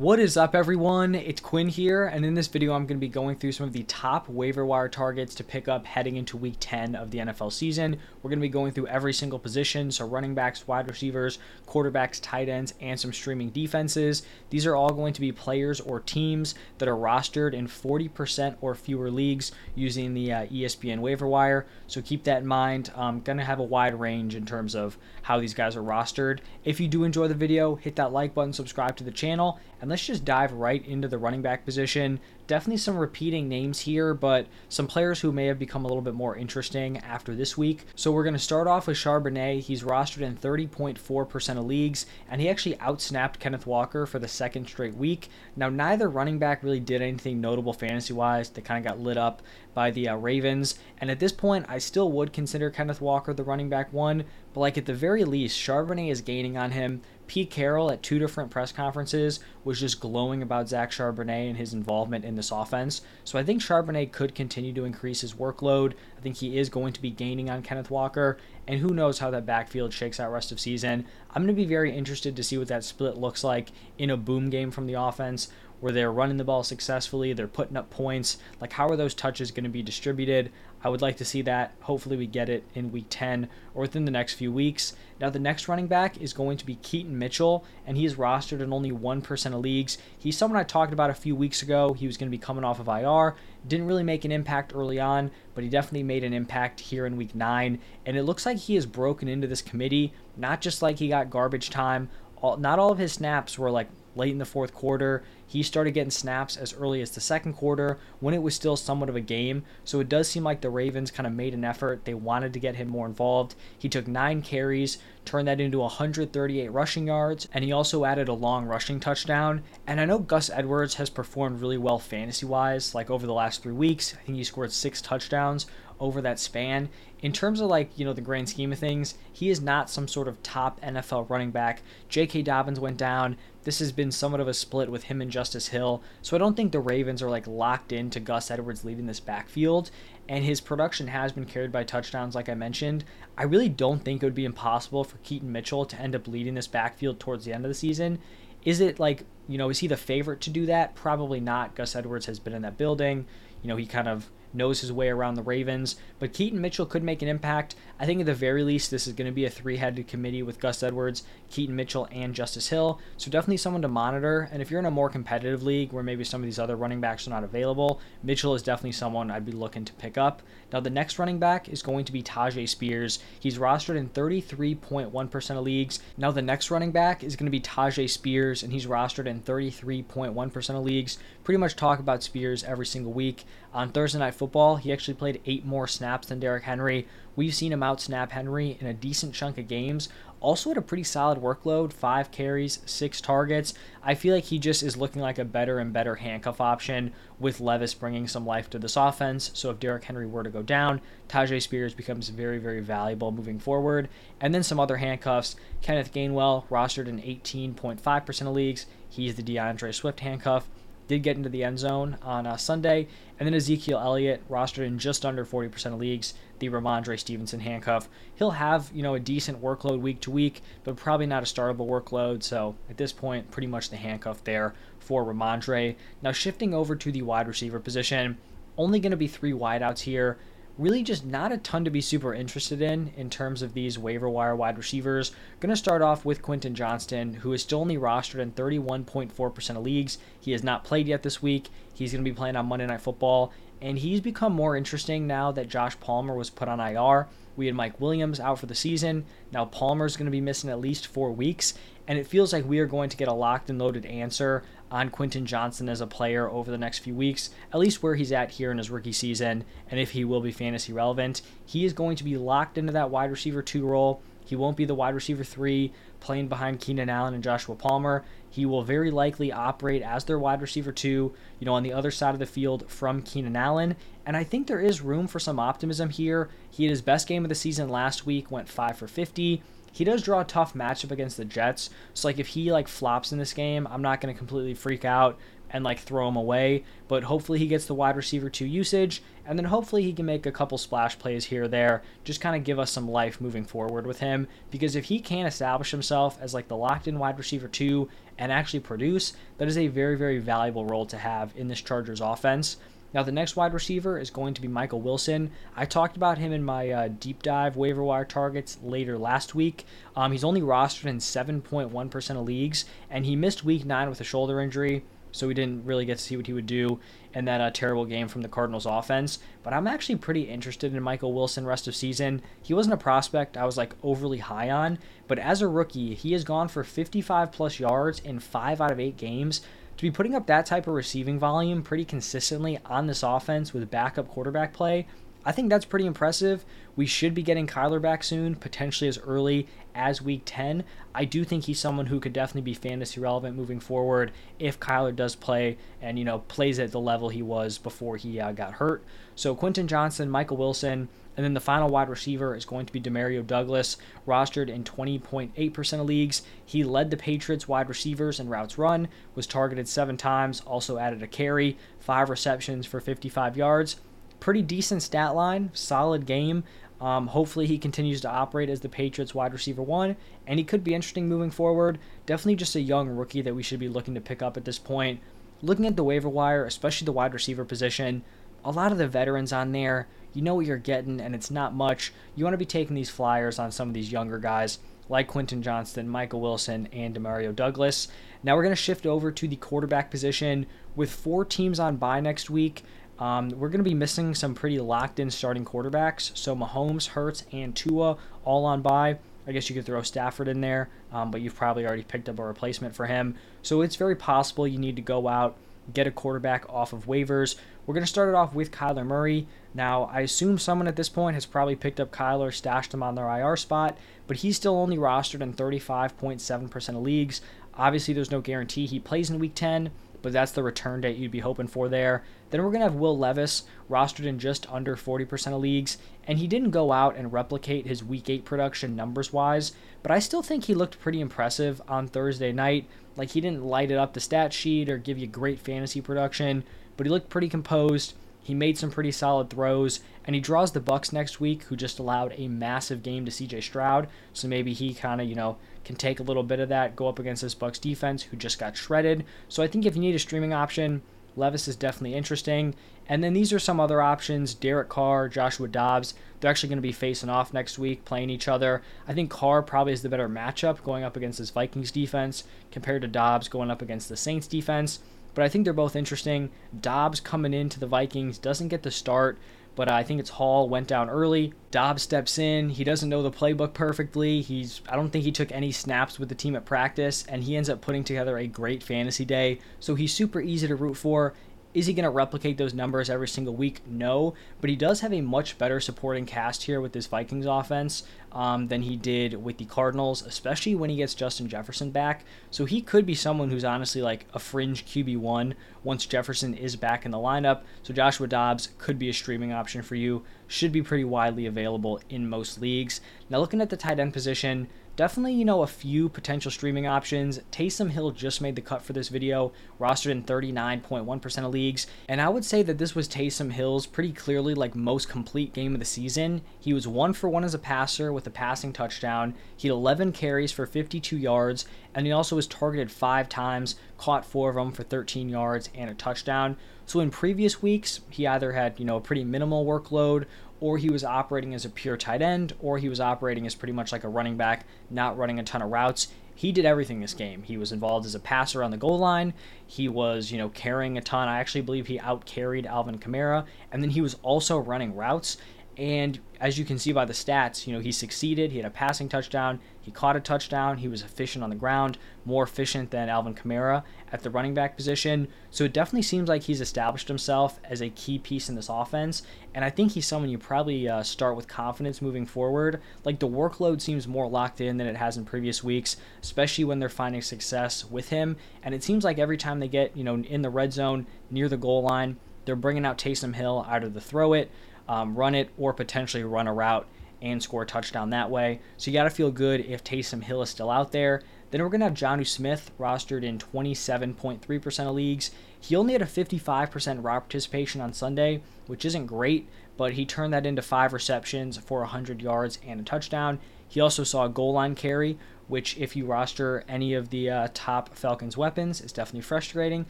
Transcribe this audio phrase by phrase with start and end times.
[0.00, 1.14] What is up, everyone?
[1.14, 3.74] It's Quinn here, and in this video, I'm going to be going through some of
[3.74, 7.52] the top waiver wire targets to pick up heading into week 10 of the NFL
[7.52, 7.98] season.
[8.22, 12.18] We're going to be going through every single position, so running backs, wide receivers, quarterbacks,
[12.22, 14.22] tight ends, and some streaming defenses.
[14.48, 18.74] These are all going to be players or teams that are rostered in 40% or
[18.74, 22.90] fewer leagues using the uh, ESPN waiver wire, so keep that in mind.
[22.96, 26.38] I'm going to have a wide range in terms of how these guys are rostered.
[26.64, 29.89] If you do enjoy the video, hit that like button, subscribe to the channel, and
[29.90, 32.20] let's just dive right into the running back position.
[32.46, 36.14] Definitely some repeating names here, but some players who may have become a little bit
[36.14, 37.84] more interesting after this week.
[37.94, 39.60] So we're going to start off with Charbonnet.
[39.60, 44.66] He's rostered in 30.4% of leagues, and he actually outsnapped Kenneth Walker for the second
[44.66, 45.28] straight week.
[45.54, 48.48] Now, neither running back really did anything notable fantasy wise.
[48.48, 49.42] They kind of got lit up
[49.74, 50.78] by the uh, Ravens.
[50.98, 54.60] And at this point, I still would consider Kenneth Walker the running back one, but
[54.60, 57.02] like at the very least, Charbonnet is gaining on him.
[57.30, 61.72] Pete Carroll at two different press conferences was just glowing about Zach Charbonnet and his
[61.72, 63.02] involvement in this offense.
[63.22, 65.92] So I think Charbonnet could continue to increase his workload.
[66.18, 69.30] I think he is going to be gaining on Kenneth Walker, and who knows how
[69.30, 71.06] that backfield shakes out rest of season.
[71.30, 74.16] I'm going to be very interested to see what that split looks like in a
[74.16, 75.50] boom game from the offense
[75.80, 78.38] where they're running the ball successfully, they're putting up points.
[78.60, 80.52] Like, how are those touches going to be distributed?
[80.82, 81.74] I would like to see that.
[81.80, 84.94] Hopefully, we get it in week 10 or within the next few weeks.
[85.20, 88.60] Now, the next running back is going to be Keaton Mitchell, and he is rostered
[88.60, 89.98] in only 1% of leagues.
[90.18, 91.92] He's someone I talked about a few weeks ago.
[91.92, 93.36] He was going to be coming off of IR.
[93.66, 97.16] Didn't really make an impact early on, but he definitely made an impact here in
[97.16, 97.78] week 9.
[98.06, 101.28] And it looks like he has broken into this committee, not just like he got
[101.28, 102.08] garbage time.
[102.40, 105.22] All, not all of his snaps were like late in the fourth quarter.
[105.46, 109.08] He started getting snaps as early as the second quarter when it was still somewhat
[109.08, 109.64] of a game.
[109.84, 112.04] So it does seem like the Ravens kind of made an effort.
[112.04, 113.54] They wanted to get him more involved.
[113.78, 118.32] He took nine carries, turned that into 138 rushing yards, and he also added a
[118.32, 119.62] long rushing touchdown.
[119.86, 123.62] And I know Gus Edwards has performed really well fantasy wise, like over the last
[123.62, 124.14] three weeks.
[124.14, 125.66] I think he scored six touchdowns
[126.00, 126.88] over that span.
[127.20, 130.08] In terms of like, you know, the grand scheme of things, he is not some
[130.08, 131.82] sort of top NFL running back.
[132.08, 132.42] J.K.
[132.42, 133.36] Dobbins went down.
[133.64, 136.02] This has been somewhat of a split with him and Justice Hill.
[136.22, 139.90] So I don't think the Ravens are like locked into Gus Edwards leading this backfield.
[140.28, 143.04] And his production has been carried by touchdowns, like I mentioned.
[143.36, 146.54] I really don't think it would be impossible for Keaton Mitchell to end up leading
[146.54, 148.18] this backfield towards the end of the season.
[148.64, 150.94] Is it like, you know, is he the favorite to do that?
[150.94, 151.74] Probably not.
[151.74, 153.26] Gus Edwards has been in that building.
[153.62, 155.96] You know, he kind of knows his way around the Ravens.
[156.18, 157.74] But Keaton Mitchell could make an impact.
[157.98, 160.42] I think at the very least, this is going to be a three headed committee
[160.42, 163.00] with Gus Edwards, Keaton Mitchell, and Justice Hill.
[163.16, 164.48] So definitely someone to monitor.
[164.52, 167.00] And if you're in a more competitive league where maybe some of these other running
[167.00, 170.42] backs are not available, Mitchell is definitely someone I'd be looking to pick up.
[170.72, 173.18] Now, the next running back is going to be Tyjae Spears.
[173.40, 175.98] He's rostered in 33.1% of leagues.
[176.16, 179.40] Now, the next running back is going to be Tyjae Spears, and he's rostered in
[179.40, 181.18] 33.1% of leagues.
[181.42, 183.44] Pretty much talk about Spears every single week.
[183.72, 187.06] On Thursday Night Football, he actually played eight more snaps than Derrick Henry.
[187.36, 190.08] We've seen him outsnap Henry in a decent chunk of games.
[190.40, 193.74] Also had a pretty solid workload, five carries, six targets.
[194.02, 197.60] I feel like he just is looking like a better and better handcuff option with
[197.60, 199.50] Levis bringing some life to this offense.
[199.52, 203.58] So if Derrick Henry were to go down, Tyjae Spears becomes very, very valuable moving
[203.58, 204.08] forward.
[204.40, 205.54] And then some other handcuffs.
[205.82, 208.86] Kenneth Gainwell, rostered in 18.5% of leagues.
[209.06, 210.66] He's the D'Andre Swift handcuff
[211.10, 213.08] did get into the end zone on uh, Sunday.
[213.36, 218.08] And then Ezekiel Elliott, rostered in just under 40% of leagues, the Rhamondre Stevenson handcuff.
[218.36, 221.88] He'll have, you know, a decent workload week to week, but probably not a startable
[221.88, 222.44] workload.
[222.44, 225.96] So at this point, pretty much the handcuff there for Ramondre.
[226.22, 228.38] Now shifting over to the wide receiver position,
[228.78, 230.38] only going to be three wideouts here
[230.78, 234.28] really just not a ton to be super interested in in terms of these waiver
[234.28, 235.32] wire wide receivers.
[235.60, 239.82] Going to start off with Quentin Johnston, who is still only rostered in 31.4% of
[239.82, 240.18] leagues.
[240.40, 241.68] He has not played yet this week.
[241.92, 245.52] He's going to be playing on Monday Night Football, and he's become more interesting now
[245.52, 247.28] that Josh Palmer was put on IR.
[247.56, 249.26] We had Mike Williams out for the season.
[249.52, 251.74] Now Palmer's going to be missing at least four weeks,
[252.10, 255.10] and it feels like we are going to get a locked and loaded answer on
[255.10, 258.50] Quentin Johnston as a player over the next few weeks, at least where he's at
[258.50, 261.40] here in his rookie season, and if he will be fantasy relevant.
[261.64, 264.22] He is going to be locked into that wide receiver two role.
[264.44, 268.24] He won't be the wide receiver three playing behind Keenan Allen and Joshua Palmer.
[268.50, 272.10] He will very likely operate as their wide receiver two, you know, on the other
[272.10, 273.94] side of the field from Keenan Allen.
[274.26, 276.50] And I think there is room for some optimism here.
[276.72, 279.62] He had his best game of the season last week, went 5 for 50.
[279.92, 281.90] He does draw a tough matchup against the Jets.
[282.14, 285.04] So like if he like flops in this game, I'm not going to completely freak
[285.04, 285.38] out
[285.72, 289.58] and like throw him away, but hopefully he gets the wide receiver 2 usage and
[289.58, 292.64] then hopefully he can make a couple splash plays here or there, just kind of
[292.64, 296.54] give us some life moving forward with him because if he can establish himself as
[296.54, 298.08] like the locked in wide receiver 2
[298.38, 302.20] and actually produce, that is a very very valuable role to have in this Chargers
[302.20, 302.76] offense.
[303.12, 305.50] Now, the next wide receiver is going to be Michael Wilson.
[305.76, 309.84] I talked about him in my uh, deep dive waiver wire targets later last week.
[310.14, 314.24] Um, he's only rostered in 7.1% of leagues, and he missed week nine with a
[314.24, 317.00] shoulder injury, so we didn't really get to see what he would do
[317.34, 319.38] in that uh, terrible game from the Cardinals offense.
[319.62, 322.42] But I'm actually pretty interested in Michael Wilson rest of season.
[322.62, 324.98] He wasn't a prospect I was like overly high on,
[325.28, 329.00] but as a rookie, he has gone for 55 plus yards in five out of
[329.00, 329.62] eight games
[330.00, 333.90] to be putting up that type of receiving volume pretty consistently on this offense with
[333.90, 335.06] backup quarterback play,
[335.44, 336.64] I think that's pretty impressive.
[336.96, 340.84] We should be getting Kyler back soon, potentially as early as week 10.
[341.14, 345.14] I do think he's someone who could definitely be fantasy relevant moving forward if Kyler
[345.14, 348.72] does play and, you know, plays at the level he was before he uh, got
[348.72, 349.04] hurt.
[349.34, 353.00] So Quentin Johnston, Michael Wilson, and then the final wide receiver is going to be
[353.00, 353.96] Demario Douglas,
[354.28, 356.42] rostered in 20.8% of leagues.
[356.66, 361.22] He led the Patriots wide receivers in routes run, was targeted seven times, also added
[361.22, 363.96] a carry, five receptions for 55 yards.
[364.38, 366.62] Pretty decent stat line, solid game.
[367.00, 370.16] Um, hopefully, he continues to operate as the Patriots wide receiver one,
[370.46, 371.98] and he could be interesting moving forward.
[372.26, 374.78] Definitely just a young rookie that we should be looking to pick up at this
[374.78, 375.20] point.
[375.62, 378.24] Looking at the waiver wire, especially the wide receiver position,
[378.62, 381.74] a lot of the veterans on there you know what you're getting, and it's not
[381.74, 382.12] much.
[382.36, 384.78] You want to be taking these flyers on some of these younger guys
[385.08, 388.08] like Quentin Johnston, Michael Wilson, and Demario Douglas.
[388.42, 392.20] Now we're going to shift over to the quarterback position with four teams on bye
[392.20, 392.84] next week.
[393.18, 396.36] Um, we're going to be missing some pretty locked in starting quarterbacks.
[396.36, 399.18] So Mahomes, Hurts, and Tua all on bye.
[399.46, 402.38] I guess you could throw Stafford in there, um, but you've probably already picked up
[402.38, 403.34] a replacement for him.
[403.62, 405.56] So it's very possible you need to go out,
[405.92, 407.56] get a quarterback off of waivers.
[407.86, 409.46] We're going to start it off with Kyler Murray.
[409.74, 413.14] Now, I assume someone at this point has probably picked up Kyler, stashed him on
[413.14, 417.40] their IR spot, but he's still only rostered in 35.7% of leagues.
[417.74, 419.90] Obviously, there's no guarantee he plays in week 10,
[420.22, 422.22] but that's the return date you'd be hoping for there.
[422.50, 426.38] Then we're going to have Will Levis, rostered in just under 40% of leagues, and
[426.38, 429.72] he didn't go out and replicate his week 8 production numbers wise,
[430.02, 432.86] but I still think he looked pretty impressive on Thursday night.
[433.16, 436.64] Like, he didn't light it up the stat sheet or give you great fantasy production,
[436.96, 440.80] but he looked pretty composed he made some pretty solid throws, and he draws the
[440.80, 443.60] Bucs next week, who just allowed a massive game to C.J.
[443.60, 444.08] Stroud.
[444.32, 447.08] So maybe he kind of you know can take a little bit of that, go
[447.08, 449.24] up against this Bucs defense, who just got shredded.
[449.48, 451.02] So I think if you need a streaming option,
[451.36, 452.74] Levis is definitely interesting.
[453.08, 456.14] And then these are some other options: Derek Carr, Joshua Dobbs.
[456.40, 458.82] They're actually going to be facing off next week, playing each other.
[459.06, 463.02] I think Carr probably is the better matchup going up against this Vikings defense compared
[463.02, 465.00] to Dobbs going up against the Saints defense
[465.34, 466.50] but I think they're both interesting.
[466.78, 469.38] Dobbs coming into the Vikings doesn't get the start,
[469.76, 471.54] but I think it's Hall went down early.
[471.70, 472.70] Dobbs steps in.
[472.70, 474.40] He doesn't know the playbook perfectly.
[474.42, 477.56] He's I don't think he took any snaps with the team at practice, and he
[477.56, 479.60] ends up putting together a great fantasy day.
[479.78, 481.34] So he's super easy to root for.
[481.72, 483.80] Is he going to replicate those numbers every single week?
[483.86, 488.02] No, but he does have a much better supporting cast here with this Vikings offense
[488.32, 492.24] um, than he did with the Cardinals, especially when he gets Justin Jefferson back.
[492.50, 497.04] So he could be someone who's honestly like a fringe QB1 once Jefferson is back
[497.04, 497.62] in the lineup.
[497.82, 502.00] So Joshua Dobbs could be a streaming option for you, should be pretty widely available
[502.08, 503.00] in most leagues.
[503.28, 507.38] Now, looking at the tight end position, definitely, you know, a few potential streaming options.
[507.50, 511.86] Taysom Hill just made the cut for this video, rostered in 39.1% of leagues.
[512.08, 515.72] And I would say that this was Taysom Hill's pretty clearly like most complete game
[515.72, 516.42] of the season.
[516.58, 519.34] He was one for one as a passer with a passing touchdown.
[519.56, 524.26] He had 11 carries for 52 yards, and he also was targeted five times, caught
[524.26, 526.56] four of them for 13 yards and a touchdown.
[526.84, 530.26] So in previous weeks, he either had, you know, a pretty minimal workload
[530.60, 533.72] or he was operating as a pure tight end, or he was operating as pretty
[533.72, 536.08] much like a running back, not running a ton of routes.
[536.34, 537.42] He did everything this game.
[537.42, 539.34] He was involved as a passer on the goal line.
[539.66, 541.28] He was, you know, carrying a ton.
[541.28, 545.38] I actually believe he out carried Alvin Kamara, and then he was also running routes.
[545.80, 548.52] And as you can see by the stats, you know, he succeeded.
[548.52, 549.60] He had a passing touchdown.
[549.80, 550.76] He caught a touchdown.
[550.76, 551.96] He was efficient on the ground,
[552.26, 553.82] more efficient than Alvin Kamara
[554.12, 555.28] at the running back position.
[555.48, 559.22] So it definitely seems like he's established himself as a key piece in this offense.
[559.54, 562.82] And I think he's someone you probably uh, start with confidence moving forward.
[563.06, 566.78] Like the workload seems more locked in than it has in previous weeks, especially when
[566.78, 568.36] they're finding success with him.
[568.62, 571.48] And it seems like every time they get, you know, in the red zone near
[571.48, 574.50] the goal line, they're bringing out Taysom Hill either to throw it
[574.90, 576.86] um, run it, or potentially run a route.
[577.22, 578.60] and score a touchdown that way.
[578.78, 581.20] So you got to feel good if Taysom Hill is still out there.
[581.50, 585.30] Then we're going to have Jonnu Smith rostered in 27.3% of leagues.
[585.60, 590.32] He only had a 55% route participation on Sunday, which isn't great, but he turned
[590.32, 593.38] that into five receptions for 100 yards and a touchdown.
[593.68, 595.18] He also saw a goal line carry,
[595.50, 599.84] which, if you roster any of the uh, top Falcons weapons, is definitely frustrating.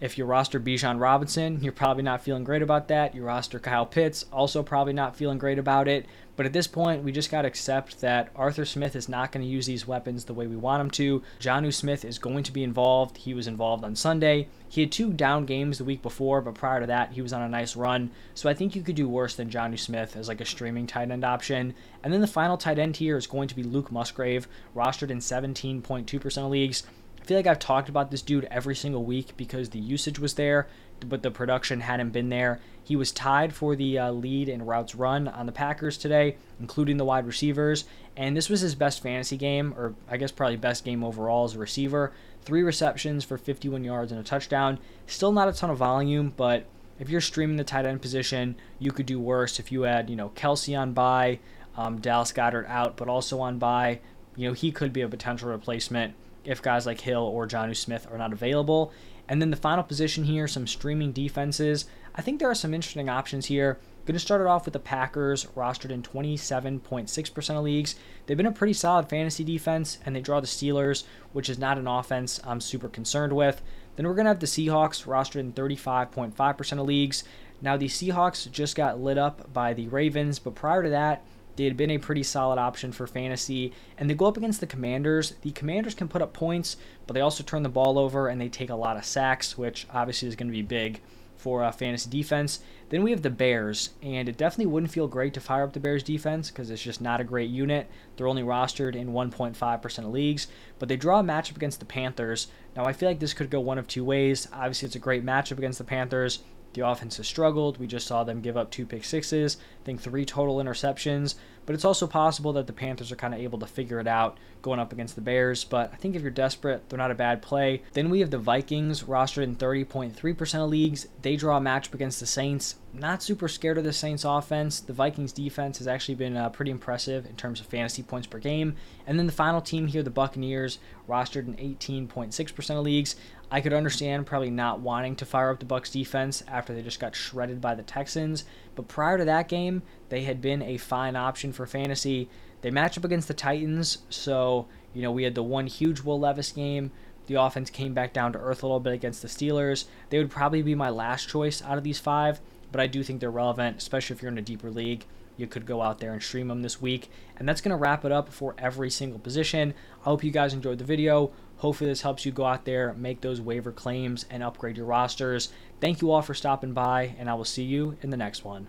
[0.00, 3.14] If you roster Bijan Robinson, you're probably not feeling great about that.
[3.14, 6.06] You roster Kyle Pitts, also probably not feeling great about it.
[6.36, 9.44] But at this point, we just got to accept that Arthur Smith is not going
[9.44, 11.22] to use these weapons the way we want him to.
[11.40, 13.16] Jonnu Smith is going to be involved.
[13.16, 14.48] He was involved on Sunday.
[14.68, 17.40] He had two down games the week before, but prior to that, he was on
[17.40, 18.10] a nice run.
[18.34, 21.10] So I think you could do worse than Jonnu Smith as like a streaming tight
[21.10, 21.74] end option.
[22.02, 25.22] And then the final tight end here is going to be Luke Musgrave, rostered in
[25.42, 26.82] 17.2% of leagues.
[27.20, 30.34] I feel like I've talked about this dude every single week because the usage was
[30.34, 30.68] there,
[31.00, 32.60] but the production hadn't been there.
[32.82, 36.98] He was tied for the uh, lead in routes run on the Packers today, including
[36.98, 37.84] the wide receivers.
[38.16, 41.54] And this was his best fantasy game, or I guess probably best game overall as
[41.54, 42.12] a receiver.
[42.42, 44.78] Three receptions for 51 yards and a touchdown.
[45.08, 46.66] Still not a ton of volume, but
[47.00, 50.16] if you're streaming the tight end position, you could do worse if you had, you
[50.16, 51.40] know, Kelce on bye,
[51.76, 54.00] um, Dallas Goedert out, but also on bye.
[54.36, 56.14] You know, he could be a potential replacement
[56.44, 58.92] if guys like Hill or Jonnu Smith are not available.
[59.28, 61.86] And then the final position here, some streaming defenses.
[62.14, 63.78] I think there are some interesting options here.
[64.06, 67.96] Going to start it off with the Packers, rostered in 27.6% of leagues.
[68.24, 71.02] They've been a pretty solid fantasy defense, and they draw the Steelers,
[71.32, 73.62] which is not an offense I'm super concerned with.
[73.96, 77.24] Then we're going to have the Seahawks, rostered in 35.5% of leagues.
[77.60, 81.24] Now, the Seahawks just got lit up by the Ravens, but prior to that,
[81.56, 84.66] they had been a pretty solid option for fantasy, and they go up against the
[84.66, 85.34] Commanders.
[85.42, 88.48] The Commanders can put up points, but they also turn the ball over and they
[88.48, 91.00] take a lot of sacks, which obviously is going to be big
[91.36, 92.60] for uh, fantasy defense.
[92.88, 95.80] Then we have the Bears, and it definitely wouldn't feel great to fire up the
[95.80, 97.88] Bears defense because it's just not a great unit.
[98.16, 100.46] They're only rostered in 1.5% of leagues,
[100.78, 102.48] but they draw a matchup against the Panthers.
[102.76, 104.46] Now, I feel like this could go one of two ways.
[104.52, 106.40] Obviously, it's a great matchup against the Panthers.
[106.76, 107.78] The offense has struggled.
[107.78, 111.36] We just saw them give up two pick sixes, I think three total interceptions.
[111.64, 114.38] But it's also possible that the Panthers are kind of able to figure it out
[114.60, 115.64] going up against the Bears.
[115.64, 117.82] But I think if you're desperate, they're not a bad play.
[117.94, 121.08] Then we have the Vikings rostered in 30.3% of leagues.
[121.22, 122.76] They draw a matchup against the Saints.
[122.92, 124.80] Not super scared of the Saints offense.
[124.80, 128.38] The Vikings defense has actually been uh, pretty impressive in terms of fantasy points per
[128.38, 128.76] game.
[129.06, 130.78] And then the final team here, the Buccaneers,
[131.08, 133.16] rostered in 18.6% of leagues.
[133.50, 136.98] I could understand probably not wanting to fire up the Bucs defense after they just
[136.98, 141.14] got shredded by the Texans, but prior to that game, they had been a fine
[141.14, 142.28] option for fantasy.
[142.62, 146.18] They match up against the Titans, so you know we had the one huge Will
[146.18, 146.90] Levis game.
[147.28, 149.84] The offense came back down to earth a little bit against the Steelers.
[150.10, 152.40] They would probably be my last choice out of these five,
[152.72, 155.04] but I do think they're relevant, especially if you're in a deeper league
[155.36, 157.10] you could go out there and stream them this week.
[157.36, 159.74] And that's going to wrap it up for every single position.
[160.00, 161.30] I hope you guys enjoyed the video.
[161.58, 165.50] Hopefully, this helps you go out there, make those waiver claims, and upgrade your rosters.
[165.80, 168.68] Thank you all for stopping by, and I will see you in the next one.